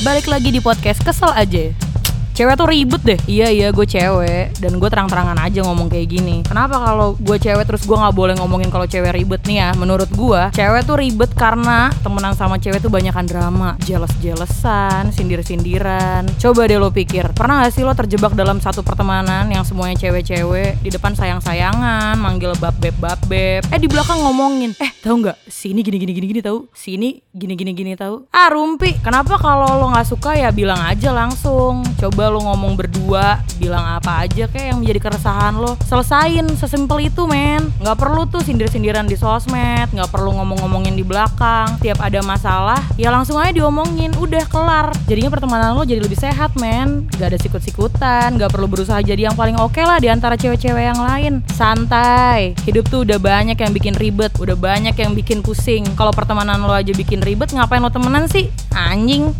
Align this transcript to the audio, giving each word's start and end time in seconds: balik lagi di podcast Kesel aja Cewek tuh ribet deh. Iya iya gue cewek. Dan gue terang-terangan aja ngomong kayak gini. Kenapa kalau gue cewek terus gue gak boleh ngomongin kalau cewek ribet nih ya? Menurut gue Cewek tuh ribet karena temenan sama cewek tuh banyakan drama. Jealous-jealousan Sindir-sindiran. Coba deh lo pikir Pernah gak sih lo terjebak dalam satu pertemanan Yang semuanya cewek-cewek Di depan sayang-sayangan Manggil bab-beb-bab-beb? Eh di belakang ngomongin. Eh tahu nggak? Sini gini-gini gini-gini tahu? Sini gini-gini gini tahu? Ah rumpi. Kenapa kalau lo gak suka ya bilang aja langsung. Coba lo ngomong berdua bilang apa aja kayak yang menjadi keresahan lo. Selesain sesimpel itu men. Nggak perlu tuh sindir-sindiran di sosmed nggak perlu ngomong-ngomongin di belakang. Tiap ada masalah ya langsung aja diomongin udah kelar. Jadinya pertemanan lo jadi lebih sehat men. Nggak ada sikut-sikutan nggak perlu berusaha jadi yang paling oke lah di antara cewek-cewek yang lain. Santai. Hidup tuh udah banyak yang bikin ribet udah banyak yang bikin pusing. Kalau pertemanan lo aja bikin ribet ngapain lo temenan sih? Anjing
balik 0.00 0.32
lagi 0.32 0.48
di 0.48 0.64
podcast 0.64 1.04
Kesel 1.04 1.28
aja 1.36 1.89
Cewek 2.40 2.56
tuh 2.56 2.72
ribet 2.72 3.02
deh. 3.04 3.20
Iya 3.28 3.52
iya 3.52 3.68
gue 3.68 3.84
cewek. 3.84 4.56
Dan 4.64 4.80
gue 4.80 4.88
terang-terangan 4.88 5.36
aja 5.44 5.60
ngomong 5.60 5.92
kayak 5.92 6.08
gini. 6.08 6.40
Kenapa 6.40 6.80
kalau 6.80 7.12
gue 7.20 7.36
cewek 7.36 7.68
terus 7.68 7.84
gue 7.84 7.92
gak 7.92 8.16
boleh 8.16 8.32
ngomongin 8.40 8.72
kalau 8.72 8.88
cewek 8.88 9.12
ribet 9.12 9.44
nih 9.44 9.60
ya? 9.60 9.68
Menurut 9.76 10.08
gue 10.08 10.48
Cewek 10.56 10.88
tuh 10.88 10.96
ribet 10.96 11.28
karena 11.36 11.92
temenan 12.00 12.32
sama 12.32 12.56
cewek 12.56 12.80
tuh 12.80 12.88
banyakan 12.88 13.28
drama. 13.28 13.76
Jealous-jealousan 13.84 15.12
Sindir-sindiran. 15.12 16.32
Coba 16.40 16.64
deh 16.64 16.80
lo 16.80 16.88
pikir 16.88 17.28
Pernah 17.36 17.60
gak 17.60 17.76
sih 17.76 17.84
lo 17.84 17.92
terjebak 17.92 18.32
dalam 18.32 18.56
satu 18.56 18.80
pertemanan 18.80 19.44
Yang 19.52 19.76
semuanya 19.76 20.00
cewek-cewek 20.00 20.80
Di 20.80 20.88
depan 20.88 21.12
sayang-sayangan 21.12 22.16
Manggil 22.16 22.56
bab-beb-bab-beb? 22.56 23.68
Eh 23.68 23.76
di 23.76 23.84
belakang 23.84 24.16
ngomongin. 24.16 24.72
Eh 24.80 24.96
tahu 25.04 25.28
nggak? 25.28 25.44
Sini 25.44 25.84
gini-gini 25.84 26.16
gini-gini 26.16 26.40
tahu? 26.40 26.72
Sini 26.72 27.20
gini-gini 27.36 27.76
gini 27.76 27.92
tahu? 28.00 28.24
Ah 28.32 28.48
rumpi. 28.48 28.96
Kenapa 29.04 29.36
kalau 29.36 29.76
lo 29.76 29.92
gak 29.92 30.08
suka 30.08 30.40
ya 30.40 30.48
bilang 30.48 30.80
aja 30.80 31.12
langsung. 31.12 31.84
Coba 32.00 32.29
lo 32.30 32.40
ngomong 32.46 32.78
berdua 32.78 33.42
bilang 33.60 33.84
apa 33.84 34.24
aja 34.24 34.48
kayak 34.48 34.72
yang 34.72 34.78
menjadi 34.80 35.10
keresahan 35.10 35.58
lo. 35.58 35.76
Selesain 35.84 36.46
sesimpel 36.56 37.10
itu 37.10 37.26
men. 37.26 37.68
Nggak 37.82 37.98
perlu 37.98 38.24
tuh 38.30 38.40
sindir-sindiran 38.40 39.04
di 39.04 39.18
sosmed 39.18 39.90
nggak 39.90 40.08
perlu 40.08 40.32
ngomong-ngomongin 40.38 40.94
di 40.96 41.04
belakang. 41.04 41.76
Tiap 41.82 42.00
ada 42.00 42.22
masalah 42.24 42.80
ya 42.94 43.12
langsung 43.12 43.36
aja 43.36 43.52
diomongin 43.52 44.14
udah 44.16 44.46
kelar. 44.48 44.94
Jadinya 45.10 45.30
pertemanan 45.34 45.76
lo 45.76 45.82
jadi 45.84 46.00
lebih 46.00 46.16
sehat 46.16 46.56
men. 46.56 47.10
Nggak 47.18 47.36
ada 47.36 47.38
sikut-sikutan 47.38 48.38
nggak 48.38 48.50
perlu 48.54 48.70
berusaha 48.70 49.02
jadi 49.02 49.28
yang 49.28 49.36
paling 49.36 49.58
oke 49.60 49.82
lah 49.82 50.00
di 50.00 50.08
antara 50.08 50.38
cewek-cewek 50.38 50.94
yang 50.94 51.00
lain. 51.00 51.44
Santai. 51.52 52.56
Hidup 52.64 52.88
tuh 52.88 53.04
udah 53.04 53.18
banyak 53.20 53.58
yang 53.58 53.72
bikin 53.74 53.94
ribet 53.98 54.32
udah 54.40 54.56
banyak 54.56 54.94
yang 54.96 55.12
bikin 55.12 55.44
pusing. 55.44 55.84
Kalau 55.98 56.14
pertemanan 56.14 56.62
lo 56.64 56.72
aja 56.72 56.94
bikin 56.94 57.20
ribet 57.20 57.52
ngapain 57.52 57.82
lo 57.82 57.90
temenan 57.92 58.30
sih? 58.30 58.48
Anjing 58.72 59.34